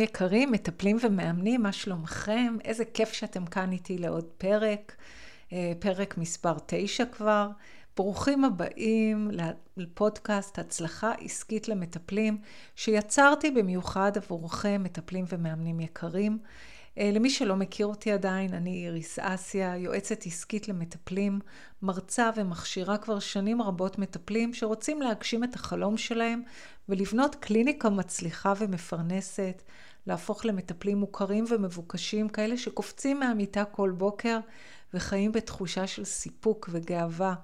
[0.00, 2.56] יקרים, מטפלים ומאמנים, מה שלומכם?
[2.64, 4.96] איזה כיף שאתם כאן איתי לעוד פרק,
[5.52, 7.48] אה, פרק מספר 9 כבר.
[7.96, 9.30] ברוכים הבאים
[9.76, 12.38] לפודקאסט הצלחה עסקית למטפלים,
[12.76, 16.38] שיצרתי במיוחד עבורכם, מטפלים ומאמנים יקרים.
[16.98, 21.40] אה, למי שלא מכיר אותי עדיין, אני איריס אסיה, יועצת עסקית למטפלים,
[21.82, 26.42] מרצה ומכשירה כבר שנים רבות מטפלים שרוצים להגשים את החלום שלהם
[26.88, 29.62] ולבנות קליניקה מצליחה ומפרנסת,
[30.06, 34.38] להפוך למטפלים מוכרים ומבוקשים, כאלה שקופצים מהמיטה כל בוקר
[34.94, 37.34] וחיים בתחושה של סיפוק וגאווה,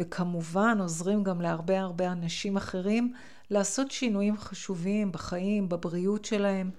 [0.00, 3.12] וכמובן עוזרים גם להרבה הרבה אנשים אחרים
[3.50, 6.70] לעשות שינויים חשובים בחיים, בבריאות שלהם.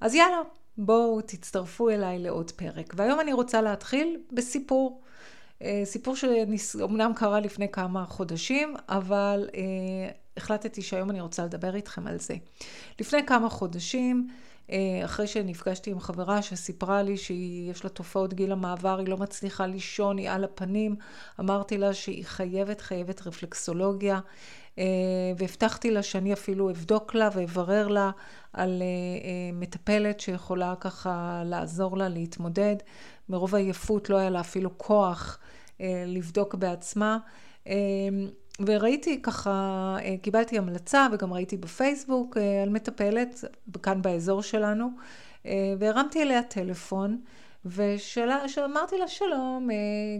[0.00, 0.40] אז יאללה,
[0.78, 2.94] בואו תצטרפו אליי לעוד פרק.
[2.96, 5.02] והיום אני רוצה להתחיל בסיפור.
[5.62, 9.60] אה, סיפור שאומנם קרה לפני כמה חודשים, אבל אה,
[10.36, 12.34] החלטתי שהיום אני רוצה לדבר איתכם על זה.
[13.00, 14.28] לפני כמה חודשים,
[15.04, 20.18] אחרי שנפגשתי עם חברה שסיפרה לי שיש לה תופעות גיל המעבר, היא לא מצליחה לישון,
[20.18, 20.96] היא על הפנים,
[21.40, 24.20] אמרתי לה שהיא חייבת, חייבת רפלקסולוגיה.
[24.78, 24.84] אה,
[25.38, 28.10] והבטחתי לה שאני אפילו אבדוק לה ואברר לה
[28.52, 32.76] על אה, מטפלת שיכולה ככה לעזור לה להתמודד.
[33.28, 35.38] מרוב עייפות לא היה לה אפילו כוח
[36.06, 37.18] לבדוק בעצמה.
[38.60, 43.44] וראיתי ככה, קיבלתי המלצה וגם ראיתי בפייסבוק על מטפלת
[43.82, 44.88] כאן באזור שלנו,
[45.78, 47.20] והרמתי אליה טלפון.
[47.66, 49.68] ושאמרתי לה שלום,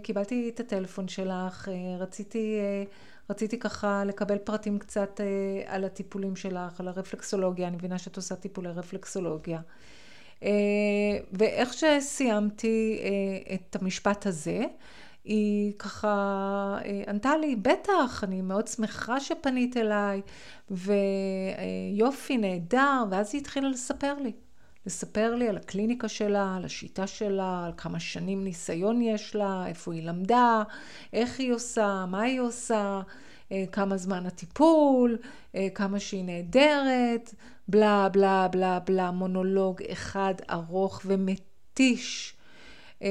[0.02, 2.58] קיבלתי את הטלפון שלך, רציתי,
[3.30, 5.20] רציתי ככה לקבל פרטים קצת
[5.66, 9.60] על הטיפולים שלך, על הרפלקסולוגיה, אני מבינה שאת עושה טיפולי רפלקסולוגיה.
[11.32, 13.00] ואיך שסיימתי
[13.54, 14.64] את המשפט הזה,
[15.24, 16.08] היא ככה
[16.84, 20.20] אה, ענתה לי, בטח, אני מאוד שמחה שפנית אליי,
[20.70, 24.32] ויופי, נהדר, ואז היא התחילה לספר לי.
[24.86, 29.92] לספר לי על הקליניקה שלה, על השיטה שלה, על כמה שנים ניסיון יש לה, איפה
[29.92, 30.62] היא למדה,
[31.12, 33.00] איך היא עושה, מה היא עושה,
[33.52, 35.18] אה, כמה זמן הטיפול,
[35.54, 37.34] אה, כמה שהיא נהדרת,
[37.68, 42.31] בלה בלה בלה בלה, מונולוג אחד ארוך ומתיש.
[43.02, 43.08] אה,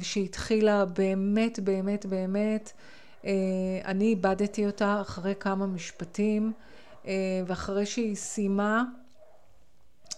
[0.00, 2.72] שהתחילה באמת, באמת, באמת,
[3.24, 3.30] אה,
[3.84, 6.52] אני איבדתי אותה אחרי כמה משפטים,
[7.06, 7.12] אה,
[7.46, 8.84] ואחרי שהיא סיימה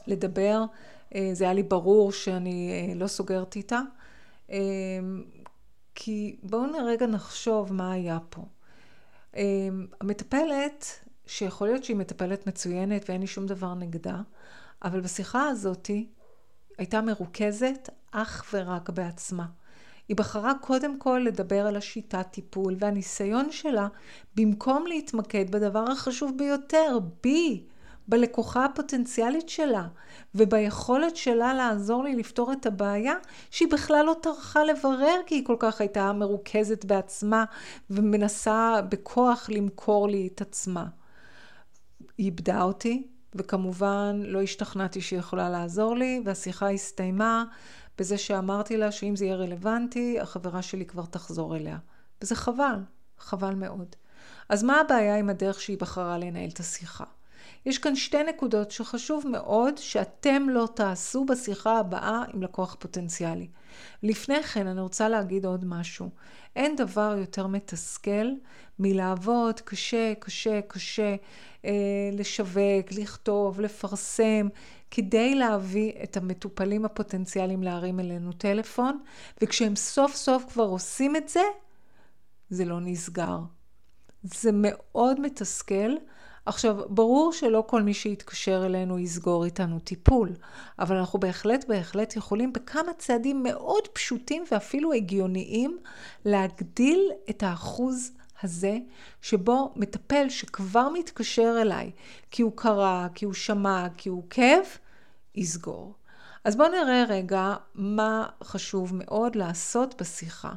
[0.06, 0.64] לדבר,
[1.32, 3.80] זה היה לי ברור שאני לא סוגרת איתה.
[5.94, 8.42] כי בואו רגע נחשוב מה היה פה.
[10.00, 10.86] המטפלת,
[11.26, 14.20] שיכול להיות שהיא מטפלת מצוינת ואין לי שום דבר נגדה,
[14.84, 16.06] אבל בשיחה הזאתי
[16.78, 19.46] הייתה מרוכזת אך ורק בעצמה.
[20.08, 23.88] היא בחרה קודם כל לדבר על השיטת טיפול והניסיון שלה,
[24.36, 27.64] במקום להתמקד בדבר החשוב ביותר, בי,
[28.08, 29.88] בלקוחה הפוטנציאלית שלה,
[30.34, 33.14] וביכולת שלה לעזור לי לפתור את הבעיה,
[33.50, 37.44] שהיא בכלל לא טרחה לברר, כי היא כל כך הייתה מרוכזת בעצמה,
[37.90, 40.86] ומנסה בכוח למכור לי את עצמה.
[42.18, 47.44] היא איבדה אותי, וכמובן לא השתכנעתי שהיא יכולה לעזור לי, והשיחה הסתיימה
[47.98, 51.78] בזה שאמרתי לה שאם זה יהיה רלוונטי, החברה שלי כבר תחזור אליה.
[52.22, 52.76] וזה חבל,
[53.18, 53.96] חבל מאוד.
[54.48, 57.04] אז מה הבעיה עם הדרך שהיא בחרה לנהל את השיחה?
[57.66, 63.48] יש כאן שתי נקודות שחשוב מאוד שאתם לא תעשו בשיחה הבאה עם לקוח פוטנציאלי.
[64.02, 66.10] לפני כן אני רוצה להגיד עוד משהו.
[66.56, 68.26] אין דבר יותר מתסכל
[68.78, 71.16] מלעבוד קשה, קשה, קשה,
[71.64, 71.70] אה,
[72.12, 74.48] לשווק, לכתוב, לפרסם,
[74.90, 78.98] כדי להביא את המטופלים הפוטנציאליים להרים אלינו טלפון,
[79.42, 81.42] וכשהם סוף סוף כבר עושים את זה,
[82.50, 83.38] זה לא נסגר.
[84.22, 85.96] זה מאוד מתסכל.
[86.46, 90.32] עכשיו, ברור שלא כל מי שיתקשר אלינו יסגור איתנו טיפול,
[90.78, 95.78] אבל אנחנו בהחלט בהחלט יכולים בכמה צעדים מאוד פשוטים ואפילו הגיוניים
[96.24, 98.12] להגדיל את האחוז
[98.42, 98.78] הזה,
[99.20, 101.90] שבו מטפל שכבר מתקשר אליי,
[102.30, 104.68] כי הוא קרא, כי הוא שמע, כי הוא עוקב,
[105.34, 105.94] יסגור.
[106.44, 110.52] אז בואו נראה רגע מה חשוב מאוד לעשות בשיחה.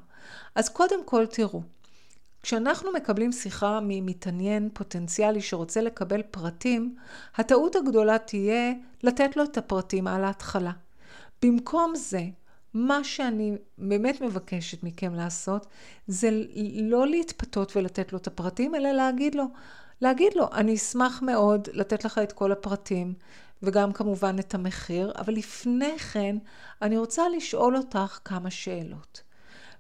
[0.56, 1.62] אז קודם כל תראו,
[2.46, 6.96] כשאנחנו מקבלים שיחה ממתעניין פוטנציאלי שרוצה לקבל פרטים,
[7.36, 10.72] הטעות הגדולה תהיה לתת לו את הפרטים על ההתחלה.
[11.42, 12.24] במקום זה,
[12.74, 15.68] מה שאני באמת מבקשת מכם לעשות,
[16.08, 16.30] זה
[16.82, 19.44] לא להתפתות ולתת לו את הפרטים, אלא להגיד לו,
[20.02, 23.14] להגיד לו, אני אשמח מאוד לתת לך את כל הפרטים,
[23.64, 26.36] וגם כמובן את המחיר, אבל לפני כן
[26.82, 29.22] אני רוצה לשאול אותך כמה שאלות.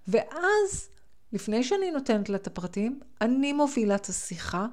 [0.07, 0.89] ואז,
[1.35, 4.65] לפני שאני נותנת לה את הפרטים, אני מובילה את השיחה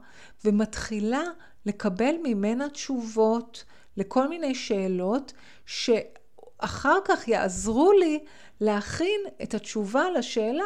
[0.45, 1.23] ומתחילה
[1.67, 3.65] לקבל ממנה תשובות
[3.97, 5.33] לכל מיני שאלות
[5.67, 8.25] שאחר כך יעזרו לי
[8.61, 10.65] להכין את התשובה לשאלה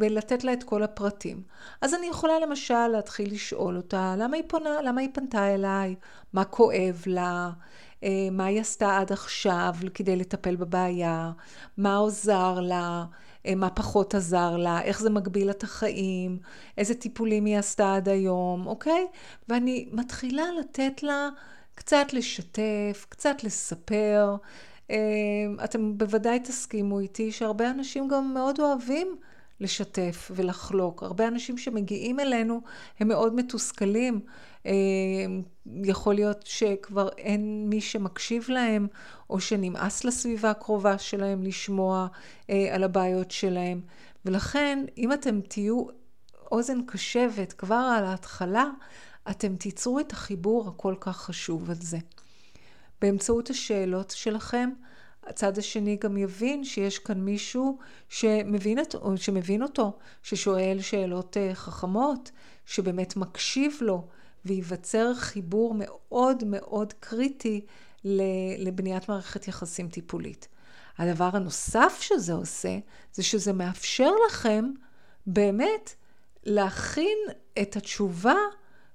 [0.00, 1.42] ולתת לה את כל הפרטים.
[1.80, 5.94] אז אני יכולה למשל להתחיל לשאול אותה, למה היא פונה, למה היא פנתה אליי,
[6.32, 7.50] מה כואב לה,
[8.04, 11.32] אה, מה היא עשתה עד עכשיו כדי לטפל בבעיה,
[11.76, 13.04] מה עוזר לה,
[13.54, 16.38] מה פחות עזר לה, איך זה מגביל את החיים,
[16.78, 19.06] איזה טיפולים היא עשתה עד היום, אוקיי?
[19.48, 21.28] ואני מתחילה לתת לה
[21.74, 24.36] קצת לשתף, קצת לספר.
[24.90, 24.96] אה,
[25.64, 29.16] אתם בוודאי תסכימו איתי שהרבה אנשים גם מאוד אוהבים
[29.60, 31.02] לשתף ולחלוק.
[31.02, 32.60] הרבה אנשים שמגיעים אלינו
[33.00, 34.20] הם מאוד מתוסכלים.
[34.66, 34.72] אה,
[35.84, 38.86] יכול להיות שכבר אין מי שמקשיב להם,
[39.30, 42.06] או שנמאס לסביבה הקרובה שלהם לשמוע
[42.50, 43.80] אה, על הבעיות שלהם.
[44.24, 45.86] ולכן, אם אתם תהיו
[46.52, 48.64] אוזן קשבת כבר על ההתחלה,
[49.30, 51.98] אתם תיצרו את החיבור הכל כך חשוב הזה.
[53.00, 54.70] באמצעות השאלות שלכם,
[55.26, 57.78] הצד השני גם יבין שיש כאן מישהו
[58.08, 62.30] שמבין, את, שמבין אותו, ששואל שאלות אה, חכמות,
[62.66, 64.06] שבאמת מקשיב לו,
[64.44, 67.66] וייווצר חיבור מאוד מאוד קריטי
[68.58, 70.48] לבניית מערכת יחסים טיפולית.
[70.98, 72.78] הדבר הנוסף שזה עושה,
[73.12, 74.64] זה שזה מאפשר לכם
[75.26, 75.94] באמת
[76.44, 77.18] להכין
[77.62, 78.36] את התשובה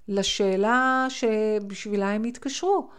[0.08, 2.90] לשאלה שבשבילה הם התקשרו.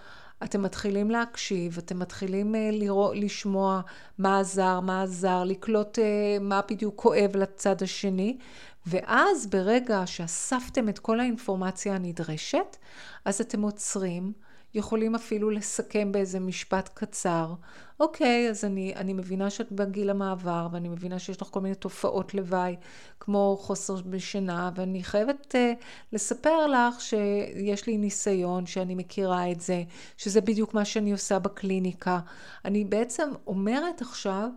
[0.45, 3.81] אתם מתחילים להקשיב, אתם מתחילים אה, לראות, לשמוע
[4.19, 8.39] מה עזר, מה עזר, לקלוט אה, מה בדיוק כואב לצד השני,
[8.87, 12.77] ואז ברגע שאספתם את כל האינפורמציה הנדרשת,
[13.25, 14.33] אז אתם עוצרים,
[14.75, 17.55] יכולים אפילו לסכם באיזה משפט קצר.
[18.01, 22.35] אוקיי, אז אני, אני מבינה שאת בגיל המעבר, ואני מבינה שיש לך כל מיני תופעות
[22.35, 22.77] לוואי,
[23.21, 29.83] כמו חוסר בשינה, ואני חייבת uh, לספר לך שיש לי ניסיון, שאני מכירה את זה,
[30.17, 32.21] שזה בדיוק מה שאני עושה בקליניקה.
[32.65, 34.49] אני בעצם אומרת עכשיו,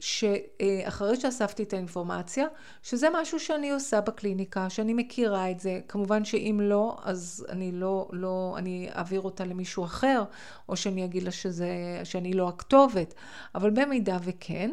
[0.00, 2.46] שאחרי שאספתי את האינפורמציה,
[2.82, 5.80] שזה משהו שאני עושה בקליניקה, שאני מכירה את זה.
[5.88, 10.24] כמובן שאם לא, אז אני לא, לא, אני אעביר אותה למישהו אחר,
[10.68, 13.14] או שאני אגיד לה שזה, שאני לא הכתובת.
[13.54, 14.70] אבל במידה וכן,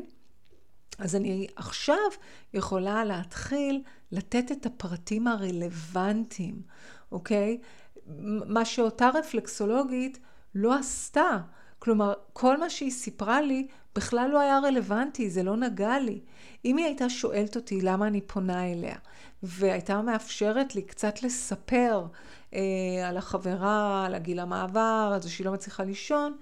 [1.00, 1.95] אז אני עכשיו
[2.54, 3.81] יכולה להתחיל
[4.12, 6.62] לתת את הפרטים הרלוונטיים,
[7.12, 7.57] אוקיי?
[8.45, 10.19] מה שאותה רפלקסולוגית
[10.56, 11.38] לא עשתה.
[11.80, 16.20] כלומר, כל מה שהיא סיפרה לי בכלל לא היה רלוונטי, זה לא נגע לי.
[16.66, 18.96] אם היא הייתה שואלת אותי למה אני פונה אליה,
[19.44, 22.06] והייתה מאפשרת לי קצת לספר
[22.54, 22.60] אה,
[23.10, 26.38] על החברה, על הגיל המעבר, על זה שהיא לא מצליחה לישון,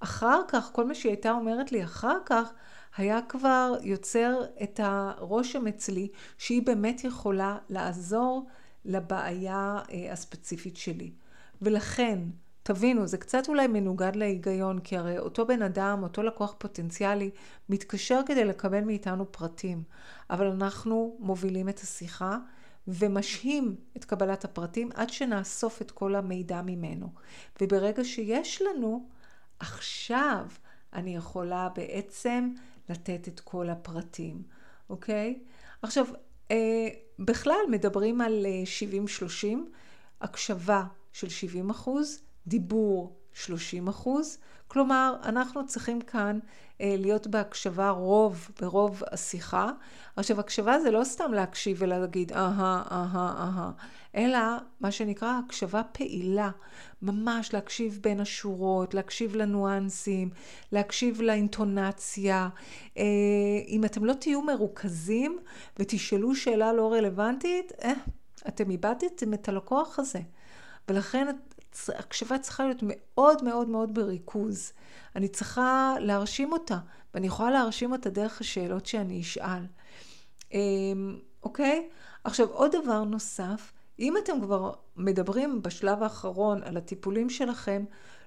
[0.00, 2.52] אחר כך, כל מה שהיא הייתה אומרת לי אחר כך,
[2.96, 6.08] היה כבר יוצר את הרושם אצלי
[6.38, 8.46] שהיא באמת יכולה לעזור
[8.84, 11.12] לבעיה אה, הספציפית שלי.
[11.62, 12.18] ולכן,
[12.62, 17.30] תבינו, זה קצת אולי מנוגד להיגיון, כי הרי אותו בן אדם, אותו לקוח פוטנציאלי,
[17.68, 19.82] מתקשר כדי לקבל מאיתנו פרטים.
[20.30, 22.38] אבל אנחנו מובילים את השיחה
[22.88, 27.08] ומשהים את קבלת הפרטים עד שנאסוף את כל המידע ממנו.
[27.60, 29.08] וברגע שיש לנו,
[29.58, 30.46] עכשיו
[30.92, 32.50] אני יכולה בעצם
[32.88, 34.42] לתת את כל הפרטים,
[34.90, 35.38] אוקיי?
[35.82, 36.06] עכשיו,
[36.50, 44.38] אה, בכלל מדברים על 70-30, אה, הקשבה של 70 אחוז, דיבור 30 אחוז.
[44.68, 46.38] כלומר, אנחנו צריכים כאן
[46.80, 49.70] אה, להיות בהקשבה רוב, ברוב השיחה.
[50.16, 53.70] עכשיו, הקשבה זה לא סתם להקשיב ולהגיד אהה, אהה, אהה,
[54.16, 54.38] אלא
[54.80, 56.50] מה שנקרא הקשבה פעילה.
[57.02, 60.30] ממש להקשיב בין השורות, להקשיב לניואנסים,
[60.72, 62.48] להקשיב לאינטונציה.
[62.98, 63.02] אה,
[63.68, 65.38] אם אתם לא תהיו מרוכזים
[65.78, 67.92] ותשאלו שאלה לא רלוונטית, אה,
[68.48, 70.20] אתם איבדתם את הלקוח הזה.
[70.88, 71.26] ולכן
[71.88, 74.72] הקשבה צריכה להיות מאוד מאוד מאוד בריכוז.
[75.16, 76.78] אני צריכה להרשים אותה,
[77.14, 79.66] ואני יכולה להרשים אותה דרך השאלות שאני אשאל.
[80.52, 81.88] אמ, אוקיי?
[82.24, 87.84] עכשיו, עוד דבר נוסף, אם אתם כבר מדברים בשלב האחרון על הטיפולים שלכם,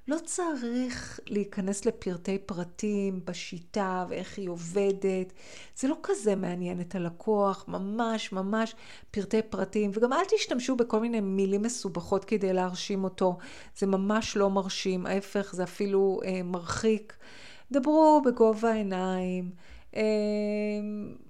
[0.08, 5.34] לא צריך להיכנס לפרטי פרטים בשיטה ואיך היא עובדת.
[5.76, 8.76] זה לא כזה מעניין את הלקוח, ממש ממש
[9.12, 9.92] פרטי פרטים.
[9.94, 13.38] וגם אל תשתמשו בכל מיני מילים מסובכות כדי להרשים אותו.
[13.78, 17.18] זה ממש לא מרשים, ההפך, זה אפילו אה, מרחיק.
[17.72, 19.52] דברו בגובה העיניים.
[19.96, 20.02] אה,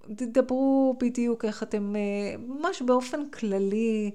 [0.10, 4.12] דברו בדיוק איך אתם, אה, ממש באופן כללי.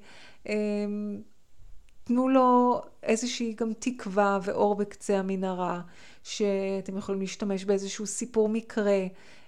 [2.00, 5.80] אה, תנו לו איזושהי גם תקווה ואור בקצה המנהרה,
[6.22, 9.06] שאתם יכולים להשתמש באיזשהו סיפור מקרה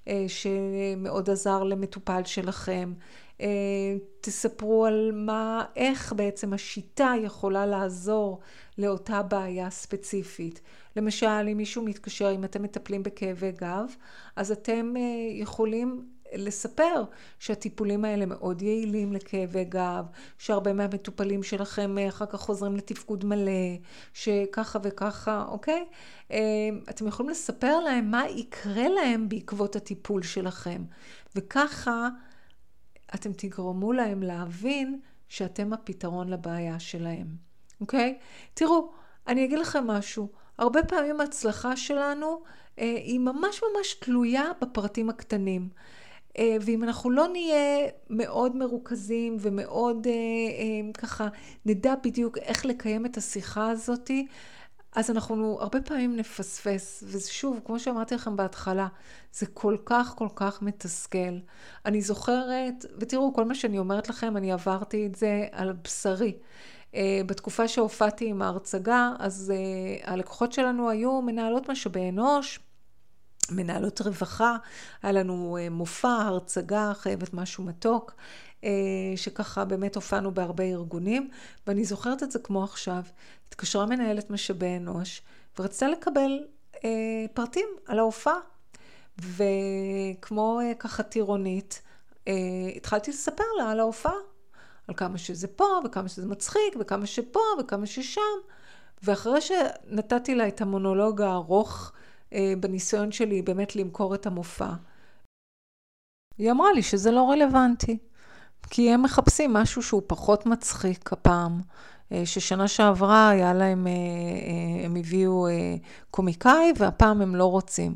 [0.09, 2.93] אה, שמאוד עזר למטופל שלכם.
[4.21, 8.41] תספרו על מה, איך בעצם השיטה יכולה לעזור
[8.79, 10.61] לאותה בעיה ספציפית.
[10.97, 13.87] למשל, אם מישהו מתקשר, אם אתם מטפלים בכאבי גב,
[14.37, 14.95] אז אתם
[15.31, 17.05] יכולים לספר
[17.39, 20.05] שהטיפולים האלה מאוד יעילים לכאבי גב,
[20.39, 23.77] שהרבה מהמטופלים שלכם אה, אחר כך חוזרים לתפקוד מלא,
[24.13, 25.85] שככה וככה, אוקיי?
[26.31, 26.39] אה,
[26.91, 30.85] אתם יכולים לספר להם מה יקרה להם בעקבות הטיפול שלכם,
[31.37, 32.09] וככה
[33.15, 37.27] אתם תגרמו להם להבין שאתם הפתרון לבעיה שלהם,
[37.81, 38.19] אוקיי?
[38.55, 38.91] תראו,
[39.27, 42.43] אני אגיד לכם משהו, הרבה פעמים ההצלחה שלנו
[42.79, 45.69] אה, היא ממש ממש תלויה בפרטים הקטנים.
[46.39, 51.29] אה, ואם אנחנו לא נהיה מאוד מרוכזים ומאוד אה, אה, ככה
[51.67, 54.27] נדע בדיוק איך לקיים את השיחה הזאתי,
[54.97, 58.89] אז אנחנו הרבה פעמים נפספס, ושוב, כמו שאמרתי לכם בהתחלה,
[59.33, 61.39] זה כל כך כל כך מתסכל.
[61.87, 66.33] אני זוכרת, ותראו, כל מה שאני אומרת לכם, אני עברתי את זה על בשרי.
[67.27, 69.53] בתקופה שהופעתי עם ההרצגה, אז
[70.05, 72.61] הלקוחות שלנו היו מנהלות משאבי אנוש,
[73.51, 74.57] מנהלות רווחה,
[75.03, 78.15] היה לנו אה, מופע, הרצגה, חייבת משהו מתוק,
[78.65, 78.71] אה,
[79.17, 81.31] שככה באמת הופענו בהרבה ארגונים,
[81.67, 83.03] ואני זוכרת את זה כמו עכשיו.
[83.49, 85.23] התקשרה מנהלת משאבי אנוש,
[85.59, 86.45] ורצתה לקבל
[86.85, 86.91] אה,
[87.35, 88.39] פרטים על ההופעה.
[89.19, 91.83] וכמו ככה טירונית,
[92.77, 94.13] התחלתי לספר לה על ההופעה,
[94.89, 98.21] על כמה שזה פה, וכמה שזה מצחיק, וכמה שפה, וכמה ששם.
[99.03, 101.93] ואחרי שנתתי לה את המונולוג הארוך,
[102.61, 104.73] בניסיון שלי באמת למכור את המופע.
[106.39, 107.99] היא אמרה לי שזה לא רלוונטי,
[108.71, 111.61] כי הם מחפשים משהו שהוא פחות מצחיק הפעם.
[112.13, 115.47] אה, ששנה שעברה היה להם, אה, הם הביאו
[116.11, 117.95] קומיקאי והפעם הם לא רוצים.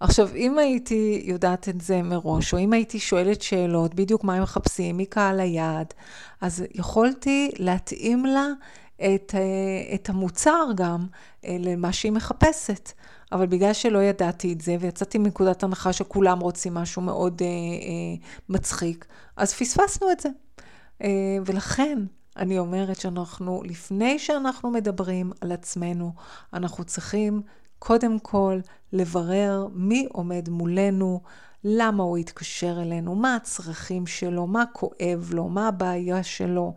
[0.00, 4.42] עכשיו, אם הייתי יודעת את זה מראש, או אם הייתי שואלת שאלות, בדיוק מה הם
[4.42, 5.94] מחפשים, מי קהל היעד,
[6.40, 8.46] אז יכולתי להתאים לה
[8.96, 9.34] את,
[9.94, 11.06] את המוצר גם
[11.44, 12.92] למה שהיא מחפשת.
[13.32, 18.26] אבל בגלל שלא ידעתי את זה, ויצאתי מנקודת הנחה שכולם רוצים משהו מאוד אה, אה,
[18.48, 20.28] מצחיק, אז פספסנו את זה.
[21.02, 21.08] אה,
[21.46, 21.98] ולכן,
[22.36, 26.12] אני אומרת שאנחנו, לפני שאנחנו מדברים על עצמנו,
[26.52, 27.42] אנחנו צריכים
[27.78, 28.58] קודם כל
[28.92, 31.20] לברר מי עומד מולנו,
[31.64, 36.74] למה הוא התקשר אלינו, מה הצרכים שלו, מה כואב לו, מה הבעיה שלו,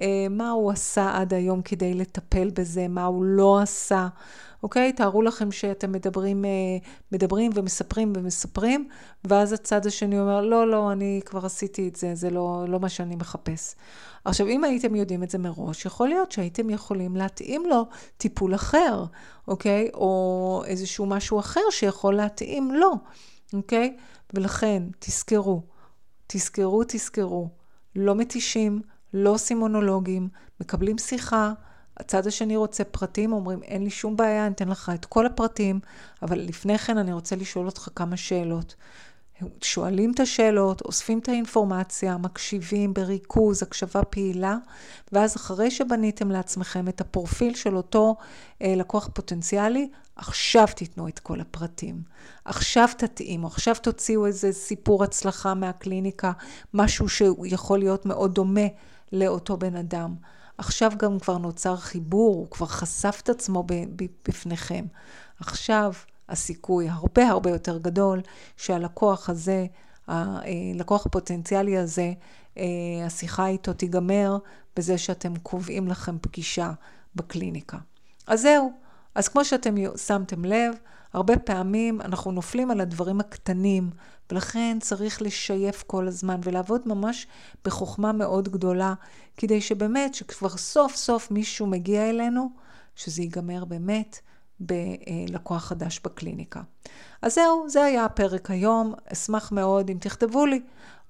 [0.00, 4.08] אה, מה הוא עשה עד היום כדי לטפל בזה, מה הוא לא עשה.
[4.66, 4.92] אוקיי?
[4.92, 6.50] תארו לכם שאתם מדברים, אה,
[7.12, 8.88] מדברים ומספרים ומספרים,
[9.24, 12.88] ואז הצד השני אומר, לא, לא, אני כבר עשיתי את זה, זה לא, לא מה
[12.88, 13.74] שאני מחפש.
[14.24, 19.04] עכשיו, אם הייתם יודעים את זה מראש, יכול להיות שהייתם יכולים להתאים לו טיפול אחר,
[19.48, 19.90] אוקיי?
[19.94, 22.92] או איזשהו משהו אחר שיכול להתאים לו,
[23.52, 23.96] אוקיי?
[24.34, 25.62] ולכן, תזכרו,
[26.26, 27.48] תזכרו, תזכרו,
[27.96, 28.80] לא מתישים,
[29.14, 30.28] לא עושים מונולוגים,
[30.60, 31.52] מקבלים שיחה,
[31.96, 35.80] הצד השני רוצה פרטים, אומרים, אין לי שום בעיה, אני אתן לך את כל הפרטים,
[36.22, 38.74] אבל לפני כן אני רוצה לשאול אותך כמה שאלות.
[39.62, 44.56] שואלים את השאלות, אוספים את האינפורמציה, מקשיבים בריכוז, הקשבה פעילה,
[45.12, 48.16] ואז אחרי שבניתם לעצמכם את הפרופיל של אותו
[48.62, 52.02] אה, לקוח פוטנציאלי, עכשיו תיתנו את כל הפרטים.
[52.44, 56.32] עכשיו תתאימו, עכשיו תוציאו איזה סיפור הצלחה מהקליניקה,
[56.74, 58.66] משהו שיכול להיות מאוד דומה
[59.12, 60.14] לאותו בן אדם.
[60.58, 63.64] עכשיו גם כבר נוצר חיבור, הוא כבר חשף את עצמו
[64.28, 64.84] בפניכם.
[65.40, 65.92] עכשיו
[66.28, 68.20] הסיכוי הרבה הרבה יותר גדול
[68.56, 69.66] שהלקוח הזה,
[70.08, 72.12] הלקוח הפוטנציאלי הזה,
[72.58, 72.64] אה,
[73.06, 74.38] השיחה איתו תיגמר
[74.76, 76.72] בזה שאתם קובעים לכם פגישה
[77.14, 77.78] בקליניקה.
[78.26, 78.72] אז זהו.
[79.14, 80.74] אז כמו שאתם שמתם לב,
[81.16, 83.90] הרבה פעמים אנחנו נופלים על הדברים הקטנים,
[84.30, 87.26] ולכן צריך לשייף כל הזמן ולעבוד ממש
[87.64, 88.94] בחוכמה מאוד גדולה,
[89.36, 92.50] כדי שבאמת, שכבר סוף סוף מישהו מגיע אלינו,
[92.96, 94.18] שזה ייגמר באמת
[94.60, 96.60] בלקוח חדש בקליניקה.
[97.22, 98.94] אז זהו, זה היה הפרק היום.
[99.12, 100.60] אשמח מאוד אם תכתבו לי,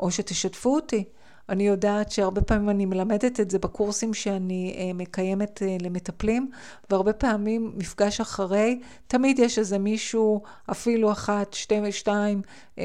[0.01, 1.05] או שתשתפו אותי.
[1.49, 6.51] אני יודעת שהרבה פעמים אני מלמדת את זה בקורסים שאני אה, מקיימת אה, למטפלים,
[6.91, 12.43] והרבה פעמים מפגש אחרי, תמיד יש איזה מישהו, אפילו אחת, שתי ושתיים,
[12.79, 12.85] אה,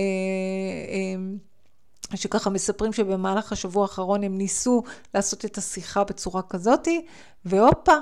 [2.15, 7.06] שככה מספרים שבמהלך השבוע האחרון הם ניסו לעשות את השיחה בצורה כזאתי,
[7.46, 7.96] והופה,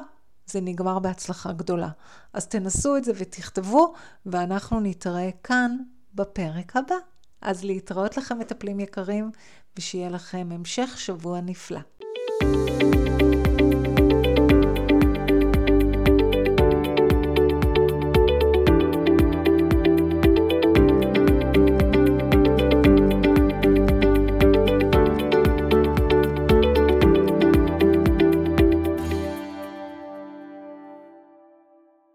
[0.46, 1.90] זה נגמר בהצלחה גדולה.
[2.34, 3.94] אז תנסו את זה ותכתבו,
[4.26, 5.78] ואנחנו נתראה כאן
[6.14, 6.96] בפרק הבא.
[7.42, 9.32] אז להתראות לכם מטפלים יקרים,
[9.78, 11.80] ושיהיה לכם המשך שבוע נפלא.